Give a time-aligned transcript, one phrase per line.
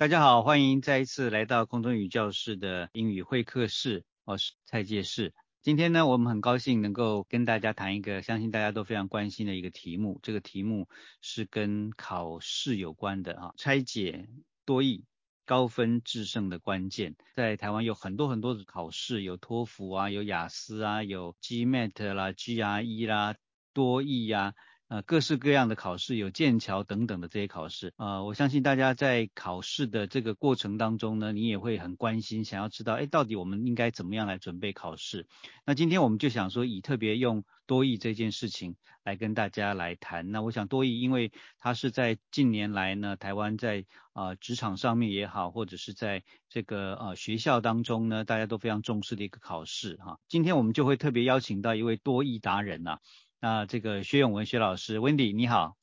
[0.00, 5.34] 大家好，欢迎再一次来到空中语教室的英语会客室，我是蔡介士。
[5.60, 10.88] 今天呢，我们很高兴能够跟大家谈一个相信大家都非常关心的一个题目，这个题目
[11.20, 14.26] 是跟考试有关的啊，拆解
[14.64, 15.04] 多义
[15.44, 17.14] 高分制胜的关键。
[17.34, 23.36] 在台湾有很多很多的考试，有托福啊，有雅思啊，有 GMAT 啦、GRE 啦、
[23.74, 24.54] 多义呀。
[24.90, 35.28] 呃，各式各样的考试，有剑桥等等的这些考试，呃，我相信大家在考试的这个过程当中呢，你也会很关心，想要知道，哎，到底我们应该怎么样来准备考试？
[35.64, 40.32] 那今天我们就想说，以特别用多益这件事情来跟大家来谈。
[40.32, 41.30] 那我想多益，因为
[41.60, 50.18] 它是在近年来呢，台湾在啊职场上面也好，或者是在这个呃学校当中呢，大家都非常重视的一个考试哈。
[50.26, 52.98] 今天我们就会特别邀请到一位多益达人呐。
[53.42, 55.78] 那这个薛永文薛老师，Wendy 你好，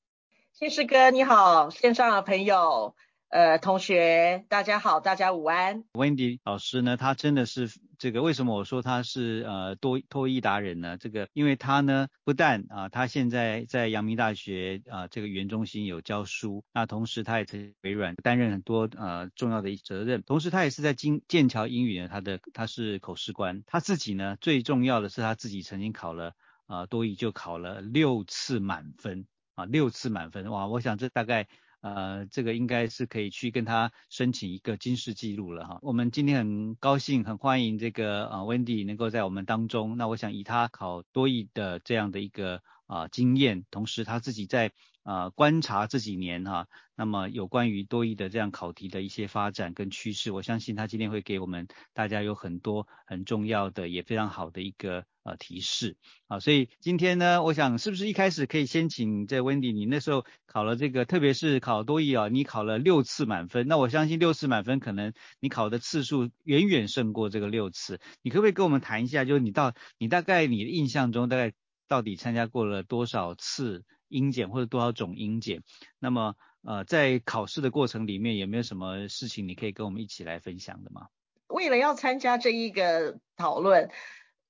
[0.53, 2.95] 新师哥你好，线上的朋友
[3.29, 5.83] 呃同学大家好，大家午安。
[5.93, 10.97] Wendy 老师呢，他真的是这个为什么我说他是呃多多益达人呢？
[10.99, 26.35] 这个因为他呢不但啊他现在在阳明大学啊这个语言中心有教书，那同时他也在微软担任很多呃重要的责任，同时他也是在金剑桥英语呢，他的他是口试官，他自己呢最重要的是他自己曾经考了。
[26.67, 30.67] 啊，多益就考了六次满分啊，六次满分哇！
[30.67, 31.47] 我想这大概
[31.79, 35.79] 呃，这个应该是可以去跟他申请一个金氏记录了哈。
[35.81, 39.95] 我们今天很高兴，很欢迎这个啊，Wendy 能够在我们当中。
[39.97, 44.71] 那我想以他考多益的这样的一个啊经验，同时他自己在
[45.07, 55.05] 啊观察这几年哈，那么有关于多益的这样考题的一些发展跟趋势，我相信他今天会给我们大家有很多很重要的也非常好的一个。
[55.27, 65.11] 呃，提示啊，所以今天呢，我想是不是一开始可以先请这 Wendy，你那时候考了这个，特别是考多益啊，你考了六次满分，那我相信六次满分可能
[65.41, 71.51] 你考的次数远远胜过这个六次，你可不可以跟我们谈一下，就是你到你大概你的印象中，大概
[71.89, 75.63] 到底参加过了多少次英检或者多少种英检？
[75.99, 81.07] 那么呃，在考试的过程里面有没有什么事情你可以跟我们一起来分享的吗？
[81.47, 83.89] 为了要参加这一个讨论。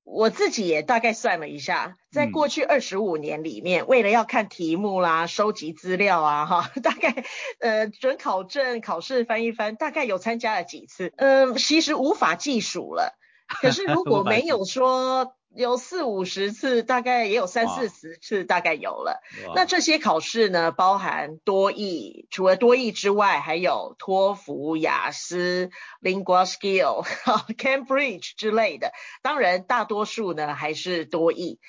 [0.10, 7.26] 我自己也大概算了一下，在过去二十五年里面，为了要看题目啦、收集资料啊，哈， 大概
[7.60, 13.20] 呃准考证考试翻一翻，大概有参加了几次，嗯，其实无法计数了。
[13.50, 15.37] 可是如果没有说。
[15.56, 19.24] 有四五十次，大概也有三四十次，大概有了。
[19.56, 25.72] 那这些考试呢，包含多译，除了多译之外，还有托福、雅思、
[26.02, 27.04] Lingua Skill、
[27.58, 28.92] Cambridge 之类的。
[29.24, 31.60] 当然，大多数呢还是多译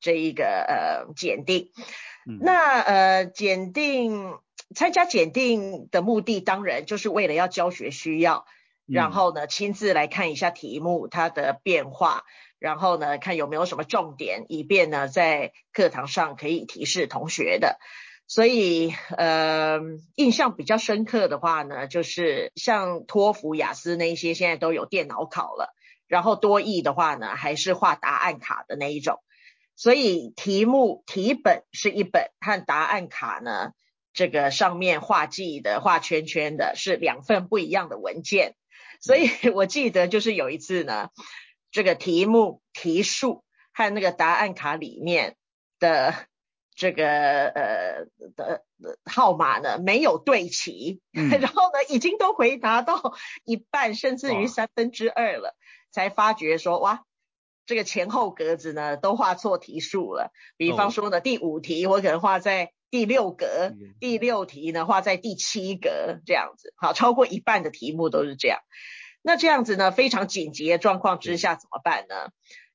[0.00, 1.70] 这一个呃检定。
[2.40, 4.34] 那呃检定
[4.74, 8.46] 参加检定的目的，当然就是为了要教学需要，
[8.86, 12.24] 然后呢亲自来看一下题目它的变化。
[12.58, 17.78] 然后呢，看有没有什么重点，以便呢在课堂上可以提示同学的。
[18.26, 19.78] 所以，呃，
[20.14, 25.74] 印象比较深刻的话呢，就是像托福、雅思那一些，现在都有电脑考了。
[26.08, 29.20] 然后多译的话呢，还是画答案卡的那一种。
[29.76, 33.72] 所以题目题本是一本，和答案卡呢，
[34.14, 38.56] 这个上面画记的、画圈圈的是两份不一样的文件。
[39.00, 41.10] 所以 我记得就是有一次呢。
[41.72, 45.36] 这个题目题数和那个答案卡里面
[45.78, 46.14] 的
[46.74, 48.64] 这个呃的
[49.04, 53.14] 号码呢没有对齐， 然后呢已经都回答到
[53.44, 55.54] 一半，甚至于三分之二了，
[55.90, 57.04] 才发觉说哇，
[57.66, 60.32] 这个前后格子呢都画错题数了。
[60.56, 68.60] 比方说呢，第五题我可能画在第六格，第六题呢画在第七格这样子，好，超过一半的题目都是这样。
[69.22, 69.90] 那这样子呢？
[69.90, 72.30] 非常紧急的状况之下怎么办呢？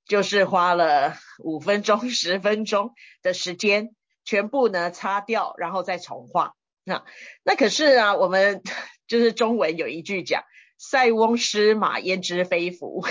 [0.06, 2.92] 就是花了五分钟、十分钟
[3.22, 3.96] 的时间，
[4.26, 6.56] 全部呢擦掉，然后再重画。
[6.84, 7.06] 那
[7.44, 8.62] 那可是啊，我们
[9.08, 10.44] 就是中文有一句讲
[10.78, 13.06] “塞翁失马，焉知非福”，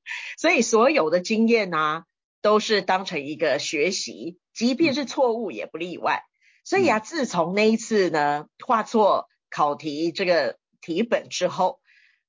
[0.38, 2.04] 所以所有的经验啊，
[2.40, 6.22] 都是当成一个学习，即便是错误也不例外。
[6.66, 11.78] 所以啊，自从那一次呢画错考题这个题本之后，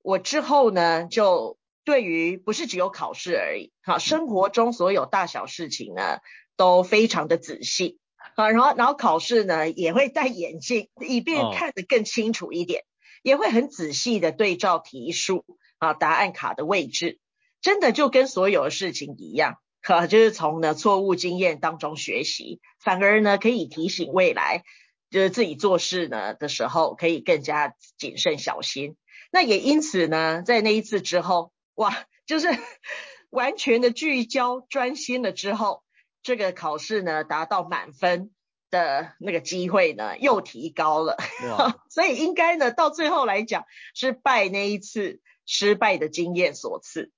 [0.04, 6.20] 我之后呢，就对于不是只有考试而已，哈，生活中所有大小事情呢，
[6.56, 7.98] 都非常的仔细，
[8.36, 12.84] 啊，然后然后考试呢也会戴眼镜，以便看得更清楚一点，
[13.24, 15.46] 也会很仔细的对照题数，
[15.80, 17.18] 啊，答案卡的位置，
[17.60, 24.64] 真的就跟所有的事情一样，哈，就是从呢错误经验当中学习，反而呢可以提醒未来。
[25.10, 28.98] 就是自己做事呢的时候可以更加谨慎小心。
[29.32, 32.50] 那也因此呢，在那一次之后，哇，就是
[33.32, 35.82] 完全的聚焦专心了之后，
[36.24, 38.32] 这个考试呢达到满分
[38.70, 41.16] 的那个机会呢又提高了。
[41.90, 43.64] 所以应该呢到最后来讲，
[43.96, 47.14] 是拜那一次失败的经验所赐。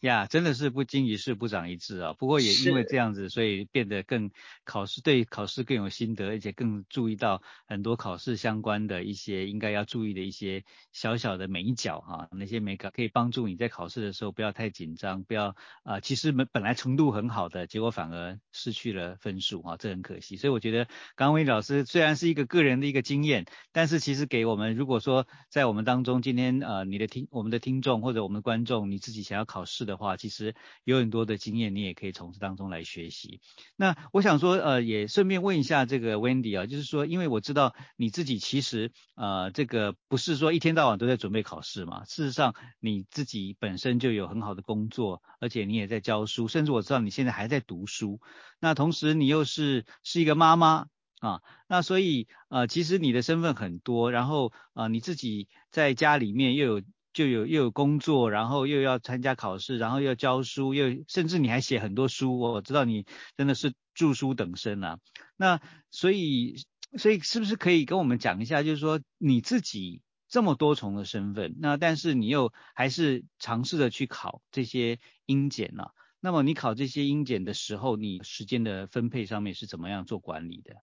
[0.00, 2.12] 呀，真的是不经一事不长一智啊！
[2.12, 4.30] 不过也因为这样子，所以变得更
[4.64, 10.62] 考试对考试更有心得，而且更注意到很多考试相关的一些应该要注意的一些
[10.92, 20.36] 小小的美角哈，那些美角可以帮助你在考试的时候不要太紧张，不要啊，其实本本来程度很好的，结果反而失去了分数啊，这很可惜。
[20.36, 20.86] 所以我觉得
[21.16, 29.87] 刚威老师虽然是一个个人的一个经验，但是其实给我们如果说在我们当中今天呃你的听我们的听众或者我们的观众你自己想要考试。
[29.88, 30.54] 的话，其实
[30.84, 33.40] 有很多的经验，你也可以从这当中来学习。
[33.74, 42.04] 那我想说，呃，也顺便问一下这个 Wendy 啊，就是说，因为我知道你自己其实，呃，这个不是说一天到晚都在准备考试嘛。
[42.04, 48.20] 事实上，你自己本身就有很好的工作，而且你也在教书，甚至我知道你现在还在读书。
[48.60, 50.86] 那同时，你又是是一个妈妈
[51.20, 56.82] 啊，那所以，呃，其实你的身份很多，然后，呃，你自己在家里面又有。
[57.12, 62.38] 就有又有工作，然后又要参加考试，然后又要教书，又甚至你还写很多书。
[62.38, 63.06] 我知道你
[63.36, 64.98] 真的是著书等身啊。
[65.36, 65.60] 那
[65.90, 66.56] 所以
[66.96, 75.84] 所以是不是可以跟我们讲一下，就是说你自己这么多重的身份，那但是你又还是尝试着去考这些英检呢？
[76.20, 80.76] 那么你考这些英检的时候，你时间的分配上面是怎么样做管理的？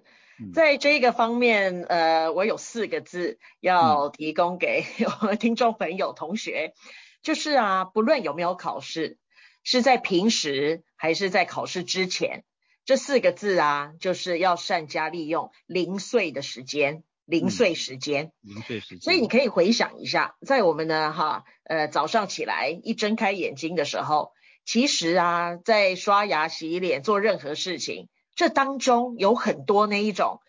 [0.54, 4.84] 在这个方面，呃，我有四个字要提供给
[5.22, 6.74] 我们听众朋友、同学，
[7.22, 9.18] 就是啊，不论有没有考试，
[9.64, 12.44] 是在平时还是在考试之前，
[12.84, 18.98] 这四个字啊，就是要善加利用零碎的时间，零碎时间，零碎时。
[18.98, 19.00] 间。
[19.00, 24.34] 所以你可以回想一下，在我们呢，哈，呃，早上起来一睁开眼睛的时候，
[24.66, 28.10] 其实啊，在刷牙、洗脸、做任何事情。
[28.36, 30.42] 这当中有很多那一种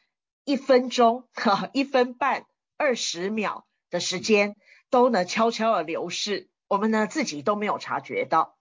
[0.44, 2.46] 一分钟、哈一分半、
[2.76, 4.56] 二十秒的时间，
[4.90, 8.56] 都呢悄悄的流逝，我们呢自己都没有察觉到，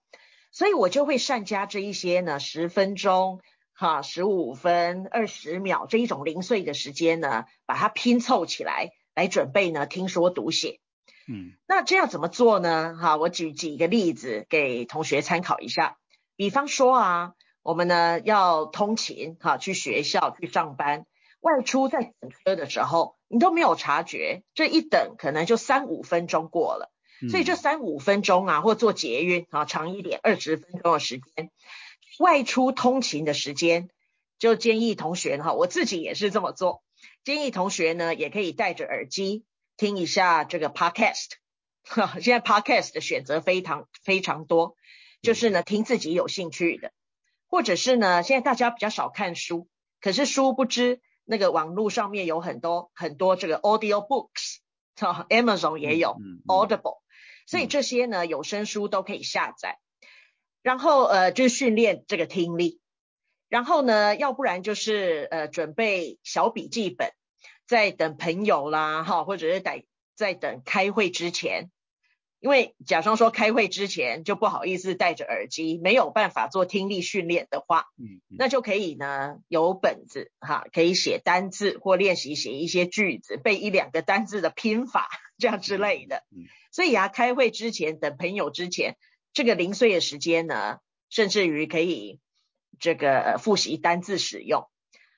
[0.52, 3.40] 所以我就会善加这一些呢十分钟、
[3.72, 10.78] 哈十五分、二十秒这一种零碎的时间呢，把它拼凑起来，来准备呢听说读写。
[11.28, 12.96] 嗯，那这样怎么做呢？
[13.00, 15.98] 哈，我举几个例子给同学参考一下，
[16.36, 17.32] 比方说啊。
[17.62, 21.04] 我们呢要通勤哈，去学校去上班，
[21.40, 26.92] 外出在等车的时候，你都没有察觉，这一等可能就三五分钟过了。
[27.28, 31.50] 所以这三五分钟啊，或做捷运啊，长一点二十分钟的时间，
[32.20, 33.88] 外出通勤的时间，
[34.38, 36.84] 就建议同学哈，我自己也是这么做。
[37.24, 39.44] 建议同学呢，也可以戴着耳机
[39.76, 41.32] 听一下这个 podcast。
[41.82, 44.76] 哈， 现在 podcast 的选择非常非常多，
[45.22, 46.92] 就是呢听自己有兴趣的。
[47.48, 49.68] 或者是呢，现在大家比较少看书，
[50.00, 56.16] 可是殊不知那个网络上面有很多很多这个 audio books，Amazon 也有
[56.48, 56.98] Audible，
[57.46, 59.78] 所以这些呢有声书都可以下载，
[60.60, 62.80] 然后呃就训练这个听力，
[63.48, 67.12] 然后呢要不然就是呃准备小笔记本，
[67.66, 71.70] 在等朋友啦哈，或者是在在等开会之前。
[72.38, 85.08] 因为假装说开会之前就不好意思戴着耳机，没有办法做听力训练的话，嗯，那就可以呢有本子哈，可以写单字或练习写一些句子，背一两个单字的拼法
[85.38, 86.24] 这样之类的。
[86.30, 88.96] 嗯，所以啊，开会之前等朋友之前，
[89.32, 92.20] 这个零碎的时间呢，甚至于可以
[92.78, 94.68] 这个复习单字使用。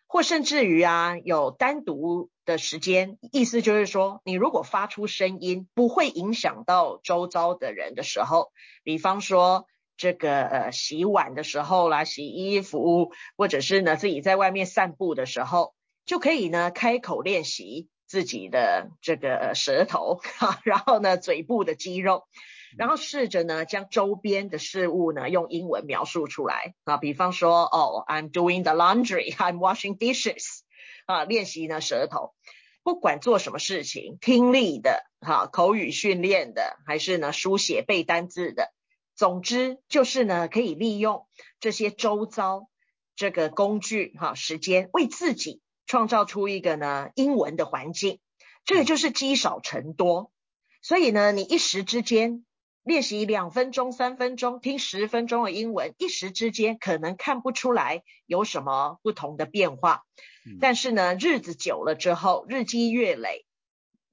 [0.09, 8.51] 或甚至于啊，有单独的时间，意思就是说，你如果发出声音不会影响到周遭的人的时候，
[8.83, 9.67] 比方说
[9.99, 15.75] 这个呃洗碗的时候啦，洗衣服，或者是呢自己在外面散步的时候，
[16.07, 20.21] 就可以呢开口练习自己的这个舌头，
[20.65, 22.25] 然后呢嘴部的肌肉。
[22.77, 26.75] 然后试着呢，将周边的事物呢用英文描述出来。
[26.85, 30.61] 啊，比方说，哦，I'm doing the laundry，I'm washing dishes，
[31.07, 32.35] 啊，练习呢舌头，
[32.83, 38.73] 不管做什么事情，听力的，哈，口语训练的，还是呢书写背单字的，
[39.17, 41.27] 总之就是呢可以利用
[41.61, 42.69] 这些周遭
[43.17, 48.21] 这个工具，哈，时间为自己创造出一个呢英文的环境，
[48.65, 50.31] 这个就是积少成多，
[50.83, 52.45] 所以呢，你一时之间。
[52.89, 60.05] 练习两分钟、三分钟，听十分钟的英文，一时之间可能看不出来有什么不同的变化。
[60.59, 63.45] 但是呢，日子久了之后，日积月累，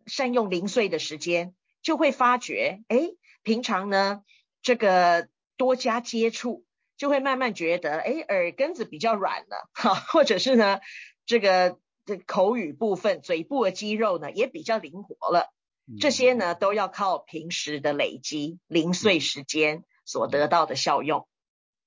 [0.07, 3.11] 善用零碎的时间，就会发觉，哎，
[3.43, 4.23] 平常呢，
[4.61, 6.65] 这个多加接触，
[6.97, 10.81] 就会慢慢觉得，哎，耳根子比较软了，哈， 或者是呢，
[11.25, 15.54] 这个这口语部分、嘴部的肌肉呢，也比较灵活了。
[15.99, 21.27] 这些呢，都要靠平时的累积，零碎时间所得到的效用。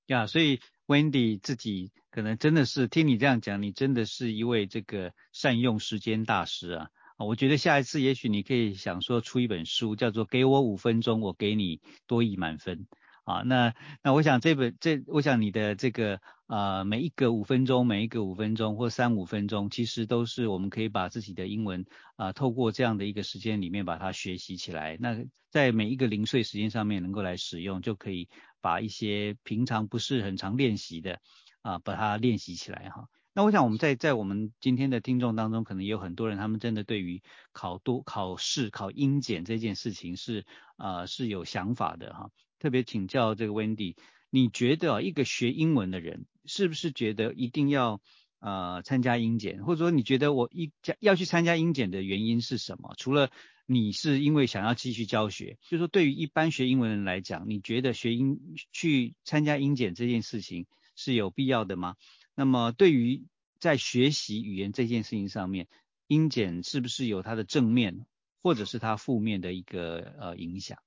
[0.07, 6.89] 呀，所以 Wendy 自己可能真的是听你这样讲，你真的是一位这个善用时间大师啊！
[7.17, 12.77] 我觉得下一次也许你可以想说出一本书，叫做《给我五分钟，我给你多一满分》。
[13.29, 24.97] 啊，那那我想这本这，我想你的这个呃每一个五分钟，每一个五分钟或三五分钟，其实都是我们可以把自己的英文啊透过这样的一个时间里面把它学习起来。
[24.99, 25.15] 那
[25.51, 28.27] 在每一个零碎时间上面能够来使用，就可以
[28.61, 31.19] 把一些平常不是很常练习的
[31.61, 33.07] 啊把它练习起来哈。
[33.35, 37.21] 那我想我们在在我们今天的听众当中，可能也有很多人，他们真的对于
[37.51, 42.31] 考多考试考英检这件事情是啊是有想法的哈。
[42.59, 43.95] 特别请教这个 Wendy，
[44.29, 48.01] 你觉得一个学英文的人是不是觉得一定要
[48.39, 52.93] 呃参加英检，或者说你觉得我一要去参加英检的原因是什么？
[52.97, 53.31] 除了
[53.65, 58.39] 你是因为想要继续教学，就是说对于一般学英文人来讲，你觉得学英
[58.71, 61.95] 去参加英检这件事情是有必要的吗？
[62.35, 63.25] 那么对于
[63.59, 65.67] 在学习语言这件事情上面，
[66.07, 68.05] 英检是不是有它的正面
[68.41, 70.79] 或者是它负面的一个呃影响？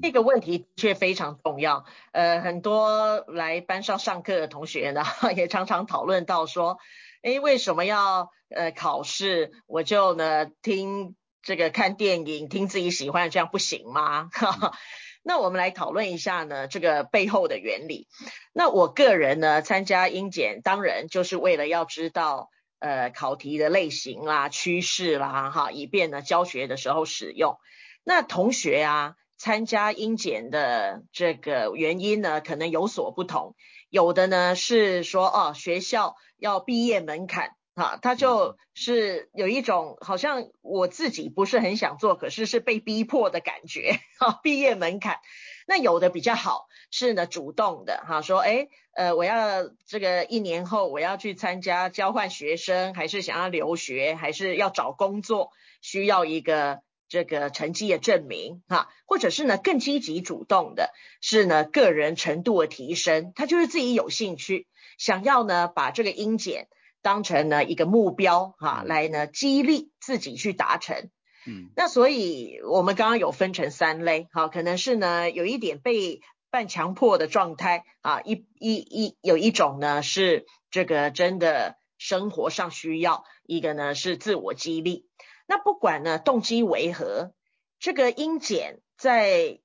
[0.00, 5.02] 这个问题却非常重要，呃，很多来班上上课的同学呢，
[5.36, 6.78] 也常常讨论到说，
[7.22, 9.50] 哎，为什么要呃考试？
[9.66, 14.30] 我就呢听这个看电影，听自己喜欢，这样不行吗？
[15.24, 18.06] 那我们来讨论一下呢这个背后的原理。
[18.52, 27.58] 那我个人呢参加英检，当然就是为了要知道呃考题的类型啦、趋势啦，哈，以便呢教学的时候使用。
[28.04, 29.16] 那同学啊。
[29.42, 33.56] 参加英检的这个原因呢，可能有所不同。
[33.90, 45.18] 有的呢是说，哦，学校要毕业门槛，哈，他就是有一种好像我自己不是很想做，可是是被逼迫的感觉，哈， 毕业门槛。
[45.66, 56.80] 那有的比较好，是呢主动的，哈，说，哎，呃，我要这个一年后我要去参加交换学生，还是想要留学，还是要找工作，需要一个。
[57.12, 64.66] 这个成绩的证明，哈，或者是呢更积极主动的，是呢个人程度的提升，他就是自己有兴趣，
[64.96, 66.68] 想要呢把这个英检
[67.02, 71.10] 当成呢一个目标，哈，来呢激励自己去达成。
[71.46, 85.04] 嗯，那所以我们刚刚有分成三类，好，可能是呢有一点被半强迫的状态，啊，一一一有一种呢是这个真的生活上需要，一个呢是自我激励。
[85.52, 87.34] 那不管呢动机为何，
[87.78, 89.60] 这个英检在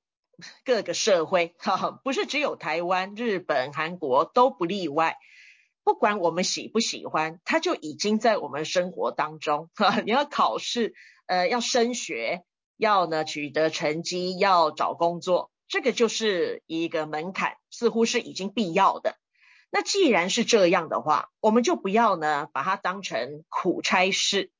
[0.65, 5.15] 各个社会，哈，不是只有台湾、日本、韩国都不例外。
[5.85, 9.69] 不管我们喜不喜欢，它就已经在我们生活当中。
[9.75, 10.93] 哈，你要考试，
[11.25, 12.43] 呃，要升学，
[12.75, 19.15] 要呢取得成绩，要找工作，这个就是一个门槛，似乎是已经必要的。
[19.71, 24.51] 那既然是这样的话，我们就不要呢把它当成苦差事。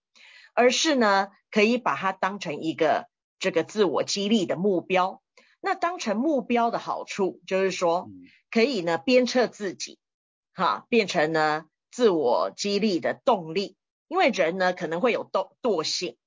[0.58, 5.22] 而是呢，可以把它当成一个这个自我激励的目标。
[5.62, 8.10] 那当成目标的好处，就是说
[8.50, 10.00] 可以呢鞭策自己，
[10.56, 13.78] 哈，变成呢自我激励的动力。
[14.08, 16.18] 因为人呢可能会有惰惰性，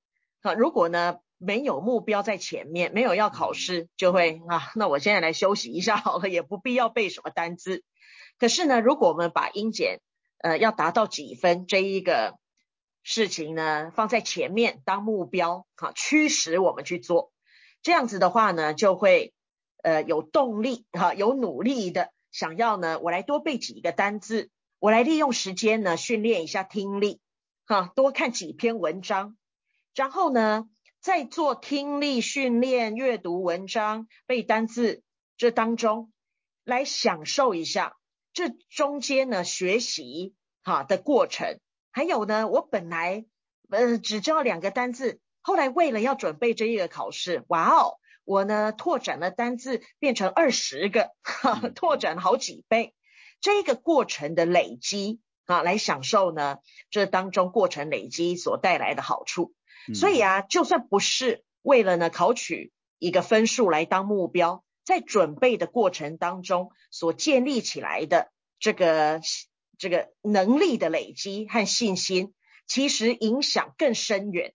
[0.43, 7.83] 啊，如果呢没有目标在前面，没有要考试，就会啊，那我现在来休息一下好了， 也不必要背什么单字。
[8.39, 10.01] 可是呢，如果我们把英检
[10.39, 12.39] 呃要达到几分这一个。
[13.03, 17.33] 事情呢放在前面当目标，哈，驱使我们去做，
[17.83, 19.33] 这样子的话呢，就会
[19.83, 27.21] 呃有动力，哈，有努力的想要呢，我来多背几个单字，我来利用时间呢训练一下听力，
[27.67, 29.37] 哈，多看几篇文章，
[29.95, 30.69] 然后呢，
[31.01, 35.03] 在做听力训练、阅读文章、背单字
[35.39, 36.13] 这当中，
[36.65, 37.97] 来享受一下
[38.35, 41.59] 这中间呢学习哈的过程。
[41.93, 43.25] 还有呢，我本来
[43.69, 51.11] 呃只知道两个单字，后来为了要准备这一个考试，哇哦，我呢拓展了单字变成二十个，
[51.75, 52.95] 拓展了好几倍。
[53.41, 56.59] 这个过程的累积啊，来享受呢
[56.91, 59.55] 这当中过程累积所带来的好处。
[59.95, 69.21] 所以啊，就算不是为了呢考取一个分数来当目标，在准备的过程当中所建立起来的这个
[69.81, 72.35] 这个能力的累积和信心，
[72.69, 74.53] 其实影响更深远，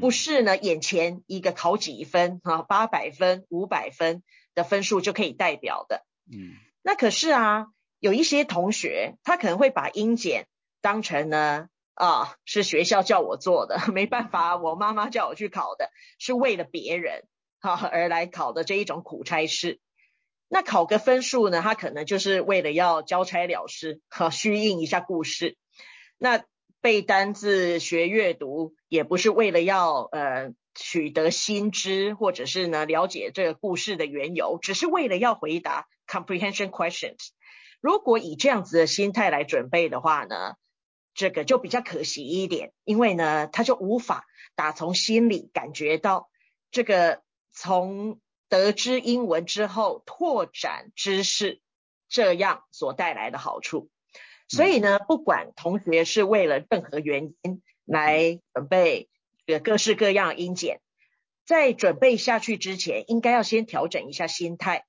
[0.00, 4.22] 不是呢眼前一个考几分啊，八百分、五百分
[4.54, 6.06] 的分数就可以代表的。
[6.32, 7.66] 嗯，那可是啊，
[7.98, 10.46] 有一些同学他可能会把英检
[10.80, 11.68] 当成呢。
[11.94, 17.24] 啊，是学校叫我做的， 没办法，我妈妈叫我去考的，是为了别人
[17.58, 19.80] 哈而来考的这一种苦差事。
[20.52, 25.56] 那考个分数呢，他可能就是为了要交差了事，哈，虚应一下故事。
[26.18, 26.44] 那
[26.80, 37.28] 背单字、学阅读，也不是为了要呃取得新知，或者是呢了解这个故事的缘由，只是为了要回答 comprehension questions。
[37.80, 40.56] 如果以这样子的心态来准备的话呢？
[41.12, 46.30] 这个就比较可惜一点，因为呢，他就无法打从心里感觉到
[46.70, 47.20] 这个
[47.52, 51.62] 从得知英文之后拓展知识
[52.10, 53.88] 这样所带来的好处。
[54.48, 59.08] 所以呢，不管同学是为了任何原因来准备
[59.46, 60.82] 呃各式各样英检，
[61.46, 64.84] 在准备下去之前，应该要先调整一下心态。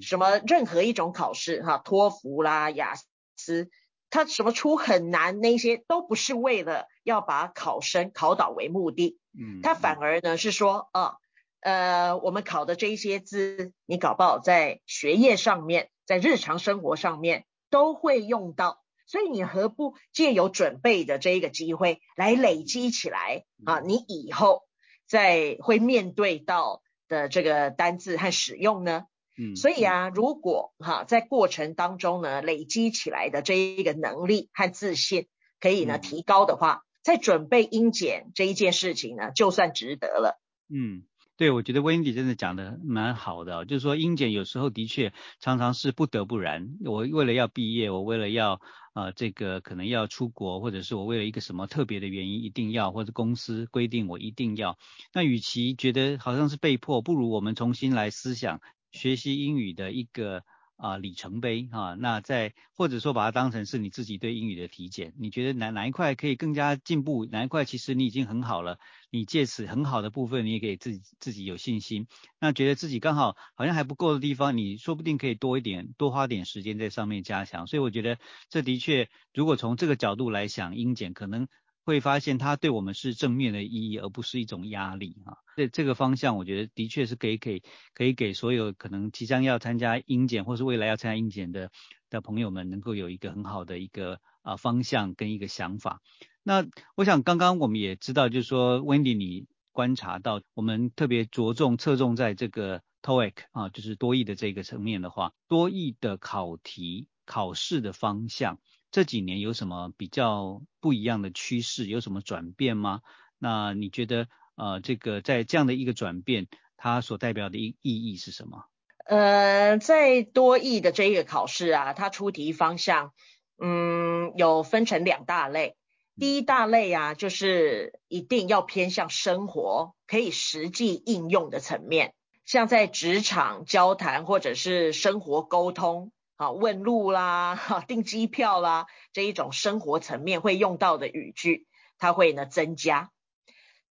[0.00, 2.94] 什么任何一种考试哈，托福啦、雅
[3.36, 3.68] 思。
[4.14, 11.16] 它什么出很难，那些都不是为了要把考生考倒为目的，嗯，他反而呢是说啊，
[11.62, 23.78] 呃，我们考的这一些字，你搞不好在学业上面，在日常生活上面都会用到，所以你何不借有准备的这一个机会来累积起来啊？
[23.78, 24.62] 你以后
[25.06, 29.04] 在会面对到的这个单字和使用呢？
[29.38, 35.28] 嗯，所以啊，如果哈在过程当中呢累积起来的这一个能力和自信
[35.60, 40.40] 可以呢提高的话，在准备英检这一件事情呢，就算值得了。
[40.68, 41.04] 嗯，
[41.36, 46.76] 对，我觉得 Wendy 真的讲的蛮好的，就是说英检有时候的确常常是不得不然。
[46.84, 48.60] 我为了要毕业，我为了要
[48.94, 54.78] 呃这个可能要出国，或者是我为了一个什么特别的原因一定要，或者公司规定我一定要。
[55.12, 58.60] 那与其觉得好像是被迫，不如我们重新来思想。
[58.92, 60.44] 学习英语的一个
[60.82, 72.08] 啊里程碑啊，那在或者说把它当成是你自己对英语的体检，你觉得哪哪一块可以更加进步，哪一块其实你已经很好了，你借此很好的部分，你也可以自己自己有信心。
[72.40, 77.68] 那觉得自己刚好好像还不够的地方，你说不定可以多一点，多花点时间在上面加强。
[77.68, 78.18] 所以我觉得
[78.50, 81.46] 这的确，如果从这个角度来想，英检可能。
[81.84, 85.36] 会发现它对我们是正面的意义，而不是一种压力啊。
[85.56, 87.62] 这这个方向，我觉得的确是可以给
[87.94, 91.70] 可以给所有可能即将要参加英检，或是未来要参加英检的
[92.08, 96.00] 的朋友们，能够有一个很好的一个啊方向跟一个想法。
[96.42, 96.66] 那
[96.96, 108.58] 我想刚刚我们也知道，就是说 Wendy 你观察到，我们特别着重侧重在这个 TOEIC 啊，就是多义的这个层面的话，多义的考题考试的方向。
[108.92, 111.86] 这几年有什么比较不一样的趋势？
[111.86, 113.00] 有什么转变吗？
[113.38, 118.66] 那你觉得呃，这个在这样的一个转变，它所代表的意意义是什么？
[119.06, 123.14] 呃，在多义的这一个考试啊，它出题方向，
[123.58, 125.74] 嗯，有分成两大类。
[126.20, 132.12] 第一大类啊，就是一定要偏向生活，可以实际应用的层面，
[132.44, 136.12] 像在职场交谈或者是生活沟通。
[136.36, 141.66] 啊，问路啦，哈，订机票啦，这一种生活层面会用到的语句，
[141.98, 143.10] 它会呢增加。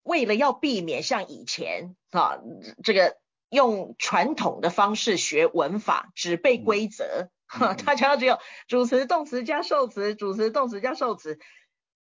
[0.03, 2.39] 为了要避免像以前啊，
[2.83, 3.17] 这个
[3.49, 11.39] 用传统的方式学文法，只背规则，哈，大家只有主词、动词加受词，主词、动词加受词。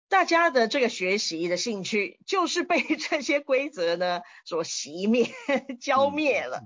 [0.09, 5.29] 大家的这个学习的兴趣就是被 这些规则呢所熄灭、
[5.79, 6.63] 浇灭了，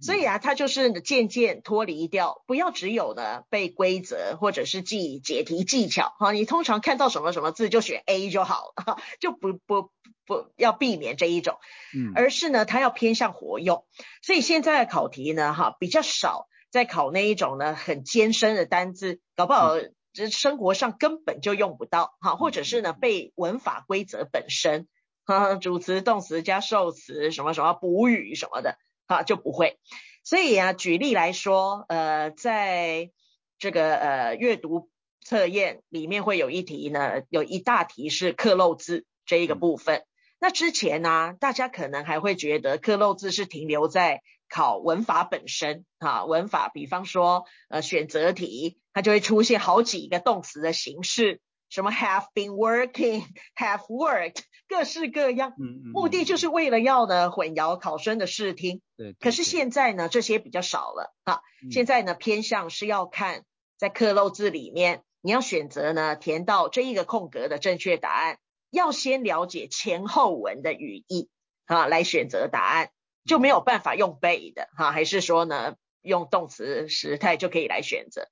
[0.00, 9.90] 所以啊，它就是渐渐脱离掉，不要只有呢背规则或者是记解题技巧哈，你通常看到什么什么字就选 A 就好了， 就不不
[10.24, 11.58] 不要避免这一种，
[11.96, 13.84] 嗯，而是呢它要偏向活用，
[14.22, 19.74] 所以现在的考题呢哈比较少在考那一种呢很艰深的单字，搞不好。
[20.14, 24.88] 这生活上根本就用不到，哈，或者是呢背文法规则本身，
[25.26, 29.78] 哈，主词、动词加受词，什么什么补语什么的，哈，就不会。
[30.22, 33.10] 所以啊，举例来说，呃，在
[33.58, 34.88] 这个呃阅读
[35.20, 40.04] 测验里面会有一题呢，有一大题是刻漏字这一个部分。
[40.38, 44.22] 那之前呢，大家可能还会觉得刻漏字是停留在。
[44.46, 53.24] 考文法本身，哈，文法，比方说，呃，选择题，它就会出现好几个动词的形式，什么 have been working,
[53.56, 58.80] have worked，各式各样，嗯嗯，目的就是为了要呢混淆考生的视听。
[58.96, 59.14] 对。
[59.18, 61.40] 可是现在呢，这些比较少了啊，
[61.72, 63.42] 现在呢偏向是要看
[63.76, 68.38] 在刻漏字里面，你要选择呢填到这一个空格的正确答案，
[68.70, 71.28] 要先了解前后文的语义
[71.66, 72.90] 啊，来选择答案，
[73.24, 78.28] 就没有办法用背的哈，还是说呢用动词时态就可以来选择。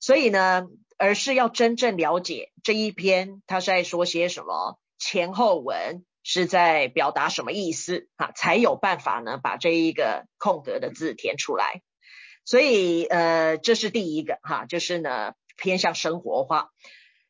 [0.00, 11.82] 所以呢，而是要真正了解这一篇他是在说些什么，前后文是在表达什么意思啊，才有办法呢把这一个空格的字填出来。
[12.44, 16.70] 所以呃，这是第一个哈，就是呢偏向生活化。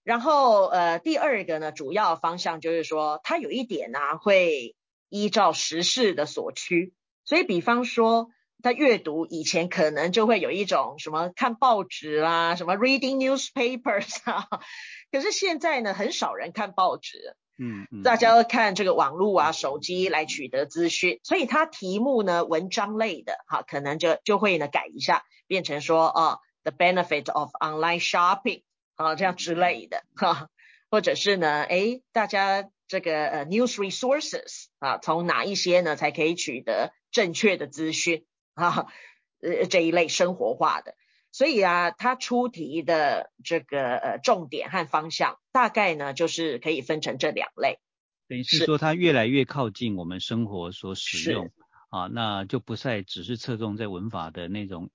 [0.05, 4.77] 然后呃，第二个呢，主要方向就是说，它有一点呢会
[5.09, 6.93] 依照时事的所趋，
[7.25, 8.29] 所以比方说。
[8.63, 14.49] 他阅读以前可能就会有一种什么看报纸啦， 什么 reading newspapers 啊，
[15.13, 28.63] 可是现在呢，很少人看报纸，嗯嗯，大家要看这个网络啊、手机来取得资讯，所以它题目呢，文章类的哈，可能就就会呢改一下，变成说啊，the benefit of online shopping
[28.97, 30.49] 啊这样之类的哈，
[30.91, 38.25] 或者是呢，哎，大家这个呃 news resources 啊，从哪一些呢才可以取得正确的资讯？
[38.59, 38.87] 啊，
[39.41, 40.97] 呃，这一类生活化的，
[41.31, 47.79] 所以啊，它出题的这个呃重点和方向，大概呢就是可以分成这两类。
[48.29, 51.51] 等于是说，它越来越靠近我们生活所使用
[51.89, 54.91] 啊，那就不再只是侧重在文法的那种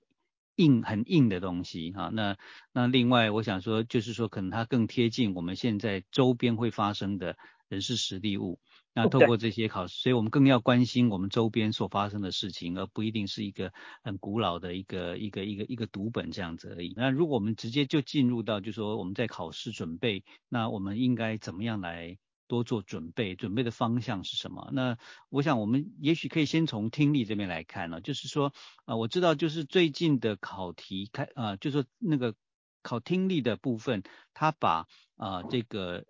[0.56, 2.10] 硬很硬的东西啊。
[2.12, 2.36] 那
[2.70, 7.36] 那另外，我想说，就是说，可能它更贴近我们现在周边会发生的
[7.74, 8.58] 人事实地物。
[8.96, 13.72] 那透过这些考试，所以我们更要关心我们周边所发生的事情，而不一定是一个
[14.04, 16.94] 很古老的一个一个一个一个读本这样子而已。
[16.96, 23.34] 那如果我们直接就进入到，就说我们在考试准备，那我们应该怎么样来多做准备？
[23.34, 24.70] 准备的方向是什么？
[24.72, 24.96] 那
[25.28, 28.52] 我想我们也许可以先从听力这边来看呢，就是说
[28.84, 32.36] 啊，我知道就是最近的考题开啊，就说那个
[32.82, 36.04] 考听力的部分，他把啊这个。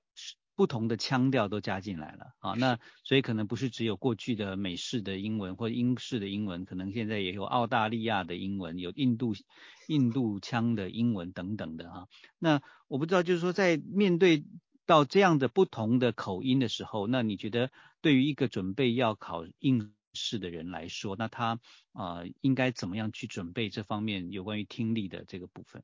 [0.56, 9.34] 不同的腔调都加进来了啊，那所以可能不是只有过去的美式的英文或英式的英文，可能现在也有澳大利亚的英文，有印度
[9.88, 12.08] 印度腔的英文等等的哈。
[12.38, 14.44] 那我不知道，就是说在面对
[14.86, 21.58] 到这样的不同的口音的时候，那你觉得对于一个准备要考应试的人来说，那他
[21.92, 25.82] 啊应该怎么样去准备这方面有关于听力的这个部分？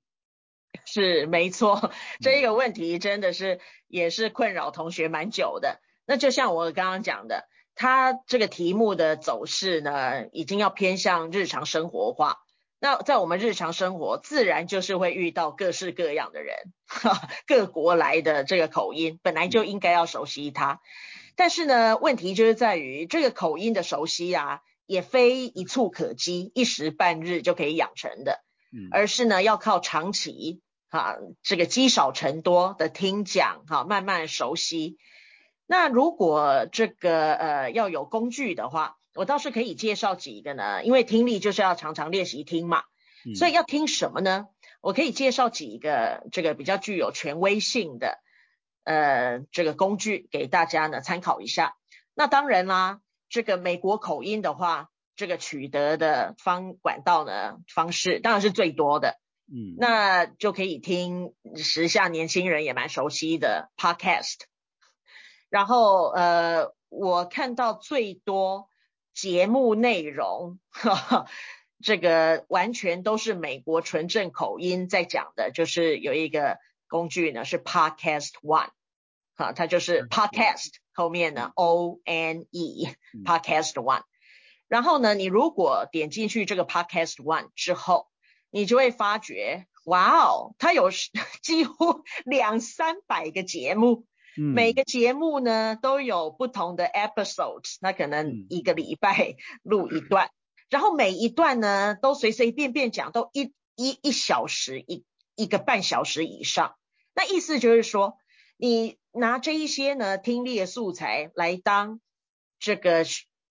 [0.87, 5.81] 是没错，这一个问题真的是也是困扰同学蛮久的。
[6.07, 12.39] 那就像我刚刚讲的，它这个题目的走势呢，已经要偏向日常生活化。
[12.83, 16.57] 那在我们日常生活，自然就是会遇到各式各样的人，
[17.47, 20.81] 各国来的这个口音，本来就应该要熟悉它。
[21.37, 28.43] 但是呢，问题就是在于这个口音的熟悉啊，也非一蹴可及，一时半日就可以养成的。
[28.93, 34.97] 而是呢，要靠长期哈，这个积少成多的听讲哈，慢慢熟悉。
[35.67, 42.85] 那如果这个呃要有工具的话，我倒是可以介绍几个呢，因为听力就是要常常练习听嘛，
[43.35, 44.47] 所以要听什么呢？
[44.81, 48.19] 我可以介绍几个这个比较具有权威性的
[48.85, 51.75] 呃这个工具给大家呢参考一下。
[52.15, 54.91] 那当然啦，这个美国口音的话。
[55.21, 59.19] 这个取得的方管道呢方式当然是最多的，
[59.53, 64.39] 嗯，那就可以听时下年轻人也蛮熟悉的 podcast，
[65.51, 68.71] 然后呃，我看到最多
[69.13, 70.59] 节目内容，
[71.85, 76.57] 这个完全都是美国纯正口音在讲的，就是有一个
[76.89, 78.71] 工具呢是 podcast one，
[79.37, 82.89] 哈，它就是 podcast 后面呢 o n e
[83.27, 84.05] podcast one。
[84.71, 88.07] 然后呢，你如果点进去这个 Podcast One 之后，
[88.51, 90.93] 你就会发觉，哇哦，它有
[91.43, 94.07] 几乎两三百个节目，
[94.37, 100.31] 每个节目呢都有不同的 episodes，那可能一个礼拜录一段，
[100.69, 105.05] 然后每一段呢都随随便便讲，都一一一小时一
[105.35, 106.77] 一个半小时以上。
[107.13, 108.19] 那意思就是说，
[108.57, 112.01] 你拿这一些呢听力的素材来当
[112.61, 113.05] 这个。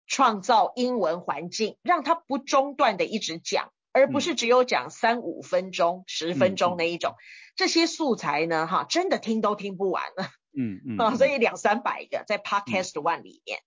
[0.08, 7.16] 创造英文环境，让他不中断的一直讲，而不是只有讲三五分钟、十分钟那一种。
[7.56, 10.30] 这些素材呢，哈，真的听都听不完了。
[10.58, 10.98] 嗯嗯。
[10.98, 13.60] 啊，所以两三百个在 Podcast One 里面，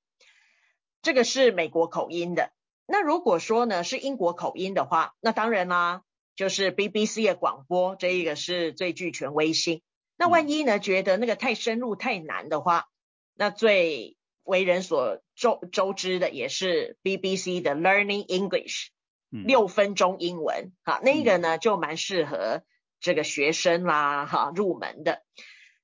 [1.03, 2.53] 这个是美国口音的。
[2.87, 6.03] 那如果说呢是英国口音的话，那当然啦，
[6.37, 9.83] 就是 BBC 的广播，这一个是最具权威性。
[10.17, 12.87] 那万一呢觉得那个太深入太难的话，
[13.35, 14.17] 那最
[14.51, 18.89] 为人所周周知的也是 BBC 的 Learning English，
[19.31, 22.63] 六分钟英文，哈，那个呢就蛮适合
[23.01, 25.23] 这个学生啦，哈，入门的。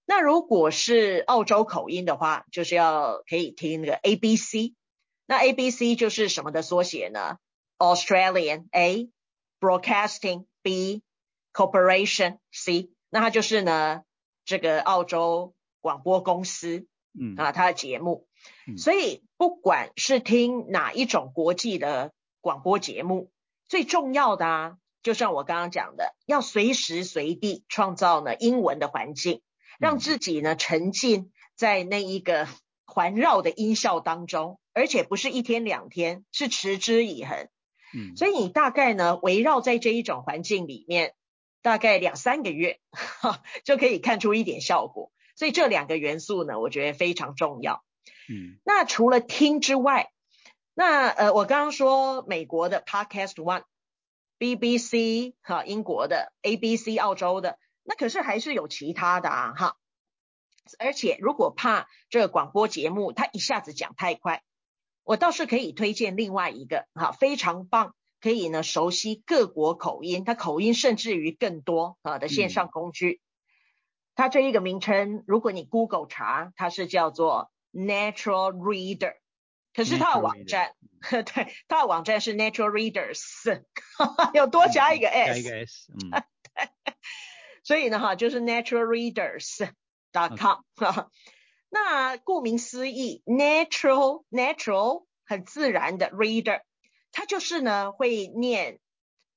[0.04, 4.74] 那如果是澳洲口音的话，就是要可以听那个 ABC。
[5.26, 7.38] 那 ABC 就是什么的缩写呢
[7.78, 9.10] ？Australian A
[9.58, 11.02] Broadcasting B
[11.52, 12.90] Corporation C。
[13.10, 14.02] 那它就是呢
[14.44, 16.86] 这个澳洲广播公司，
[17.18, 18.25] 嗯啊，它的节目。
[18.76, 23.30] 所以不管是听哪一种国际的广播节目，
[23.68, 29.42] 最重要的啊，就像我刚刚讲的，要随时随地创造呢英文的环境。
[29.78, 32.48] 让自己呢沉浸在那一个
[32.86, 37.50] 环绕的音效当中，而且不是一天两天，是持之以恒。
[37.94, 41.12] 嗯，所以你大概呢围绕在这一种环境里面，
[41.60, 45.12] 大概两三个月，哈， 就可以看出一点效果。
[45.34, 47.84] 所以这两个元素呢，我觉得非常重要。
[48.28, 50.10] 嗯，那除了听之外，
[50.74, 53.34] 那呃，我刚刚说美国的 Podcast
[54.38, 57.58] One，BBC 哈，英国的 ABC，澳洲的。
[57.88, 59.76] 那可是还是有其他的啊，哈！
[60.80, 64.42] 而且如果怕这个广播节目它一下子讲太快，
[65.04, 73.20] 我倒是可以推荐另外一个哈，非常棒，可以呢熟悉各国口音，它口音甚至于更多啊的线上工具。
[74.16, 79.14] 它这一个名称，如果你 Google 查，它是叫做 Natural Reader，
[79.74, 80.72] 可是它的网站，
[81.10, 83.62] 对，它的网站是 Natural Readers，
[84.34, 86.22] 有多加一个 s，加一个 s，嗯。
[87.62, 91.10] 所以呢，哈，就是 naturalreaders.com 哈。
[91.68, 96.62] 那顾名思义，natural natural 很自然的 reader，
[97.10, 98.78] 它就是呢会念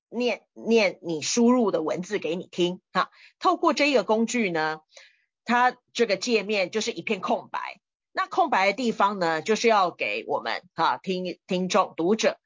[0.09, 3.09] 念念你输入的文字给你听哈。
[3.39, 4.81] 透过这一个工具呢，
[5.43, 7.81] 它这个界面就是一片空白。
[8.11, 12.37] 那空白的地方呢，就是要给我们哈听听众读者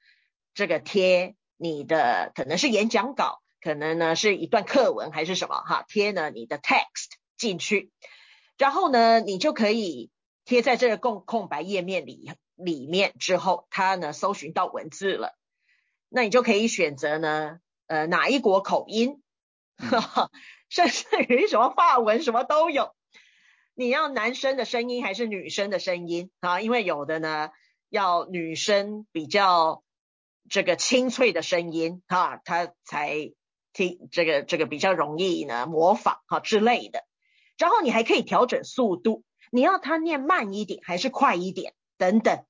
[0.53, 3.39] 这个贴你的可能是演讲稿。
[3.61, 7.93] 可能呢是一段课文还是什么哈，贴呢你的 text 进去，
[8.57, 10.11] 然后呢你就可以
[10.43, 15.37] 贴在这个空空白页面里里面之后，它呢搜寻到文字了，
[16.09, 19.23] 那你就可以选择呢呃哪一国口音，
[20.67, 22.93] 甚至于什么法文什么都有，
[23.75, 26.61] 你要男生的声音还是女生的声音啊？
[26.61, 27.49] 因为有的呢
[27.89, 29.83] 要女生比较
[30.49, 33.33] 这个清脆的声音哈，它才。
[33.75, 37.05] 听这个这个比较容易呢模仿哈之类的，
[37.57, 42.45] 然后你还可以调整速度，你要它念慢一点还是快一点等等。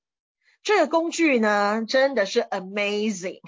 [0.62, 3.40] 这个工具呢真的是 amazing，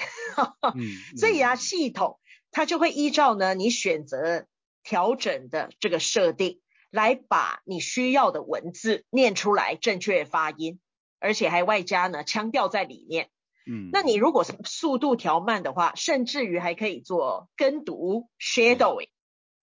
[1.20, 2.18] 所以啊系统
[2.50, 4.46] 它就会依照呢你选择
[4.82, 6.62] 调整的这个设定，
[6.96, 10.80] 来把你需要的文字念出来正确发音，
[11.20, 13.28] 而且还外加呢腔调在里面。
[13.66, 19.10] 嗯，那你如果速度调慢的话，甚至于还可以做跟读 shadowing。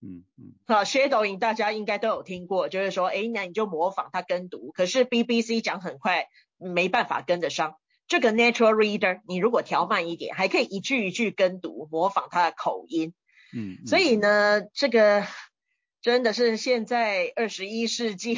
[0.01, 4.71] 嗯嗯，好，shadowing 大家应该都有听过，就是说，哎，那你就模仿他跟读。
[4.73, 7.77] 可是 BBC 讲很快，没办法跟得上。
[8.07, 13.13] 这个 natural reader，你如果调慢一点，还可以一句一句跟读，模仿他的口音。
[13.55, 15.25] 嗯，所以呢，这个
[16.03, 18.37] 真的是现在二十一世纪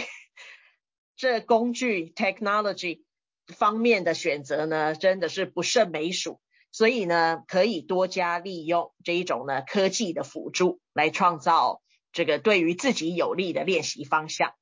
[1.17, 3.01] 这工具 technology。
[3.47, 6.39] 方面的选择呢，真的是不胜枚数，
[6.71, 14.53] 所以呢，可以多加利用这一种呢科技的辅助，来创造这个对于自己有利的练习方向。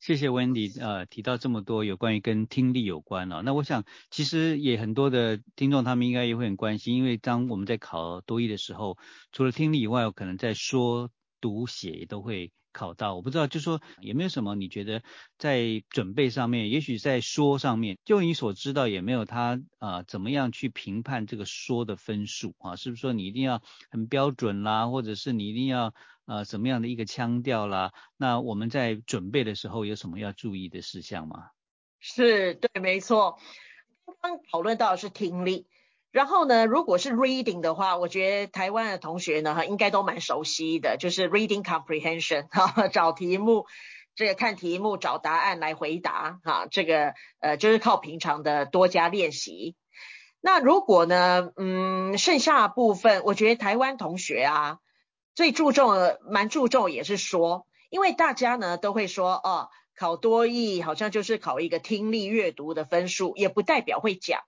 [0.00, 8.98] 谢谢 Wendy，呃，提到这么多有关于跟听力有关了，那我想其实也很多的听众他们应该也会很关心，因为当我们在考多译的时候，
[9.30, 12.50] 除了听力以外，可能在说、读、写都会。
[12.74, 15.02] 考到我不知道，就说有没有什么你觉得
[15.36, 22.76] 在准备上面，也许在说上面，就你所知道，也没有他啊怎么样去评判这个说的分数啊？
[22.76, 25.92] 是不是说你一定要很标准啦，或者是你一定要
[26.24, 27.92] 呃什么样的一个腔调啦？
[28.16, 31.50] 那我们在准备的时候有什么要注意的事项吗？
[32.00, 33.38] 是对，没错，
[34.06, 35.66] 刚刚讨论到的是听力。
[36.12, 43.64] 然后呢，如果是 reading 的话，我觉得台湾的同学呢，哈，应该都蛮熟悉的，就是 reading comprehension，哈， 找题目，
[44.14, 49.74] 这个看题目找答案来回答，哈，这个呃就是靠平常的多加练习。
[50.42, 54.78] 那如果呢，嗯，剩下部分，我觉得台湾同学啊，
[55.34, 64.42] 最注重的，蛮注重也是说，因为大家呢都会说，哦，考多译好像就是考一个听力阅读的分数，也不代表会讲。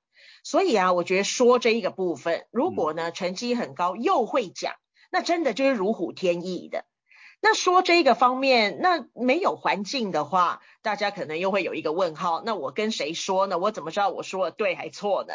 [0.44, 4.74] 所以啊，我觉得说这一个部分，如果呢成绩很高又会讲，
[5.10, 6.84] 那真的就是如虎添翼的。
[7.40, 12.42] 那说这个方面，那没有环境的话，大家可能又会有一个问号。
[12.44, 13.58] 那我跟谁说呢？
[13.58, 15.34] 我怎么知道我说的对还错呢？